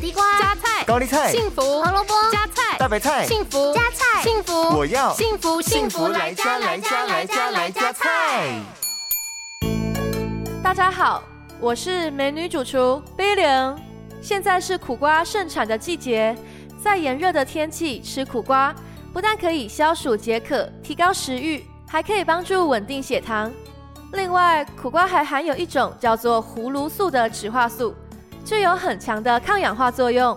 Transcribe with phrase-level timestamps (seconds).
[0.00, 8.58] 地瓜、加菜、高丽菜、幸福、胡萝卜、加菜、大白菜、幸福、加菜、幸福，我要幸福幸福来加来加来加来加菜。
[10.62, 11.22] 大家好，
[11.60, 13.76] 我是美女主厨 Billion。
[14.22, 16.34] 现在是苦瓜盛产的季节，
[16.82, 18.74] 在炎热的天气吃苦瓜，
[19.12, 23.52] 不但可以消暑解渴、提高食欲，还可以帮助稳定血糖。
[24.14, 27.94] 另外，苦瓜还含有一种叫做葫芦素的植化素，
[28.44, 30.36] 具有很强的抗氧化作用，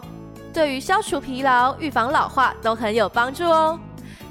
[0.53, 3.79] 对于消除疲劳、预防老化都很有帮助哦。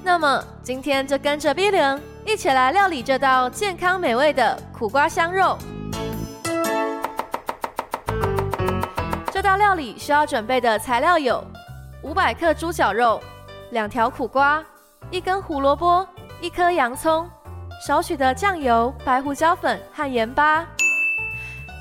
[0.04, 5.56] 那么，今天就跟着 Billion 一起来料理这道健康美味的苦瓜香肉。
[9.32, 11.42] 这道料理需要准备的材料有：
[12.02, 13.20] 五百克猪绞肉、
[13.70, 14.62] 两条苦瓜、
[15.10, 16.06] 一根胡萝卜、
[16.40, 17.28] 一颗洋葱。
[17.84, 20.64] 少许的酱油、白胡椒粉和盐巴。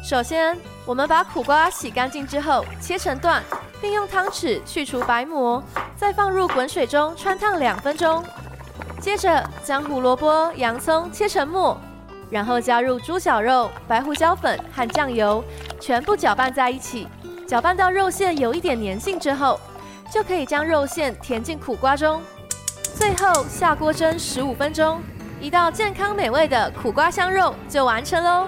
[0.04, 3.42] 首先，我们把苦瓜洗干净之后切成段，
[3.80, 5.64] 并用汤匙去除白膜，
[5.96, 8.24] 再放入滚水中汆烫两分钟。
[9.00, 11.80] 接着，将胡萝卜、洋葱切成末，
[12.32, 15.44] 然后加入猪绞肉、白胡椒粉和酱油，
[15.80, 17.08] 全部搅拌在一起。
[17.48, 19.60] 搅拌到肉馅有一点粘性之后，
[20.12, 22.22] 就可以将肉馅填进苦瓜中。
[22.96, 25.00] 最后下锅蒸十五分钟。
[25.40, 28.48] 一道健康美味的苦瓜香肉就完成喽！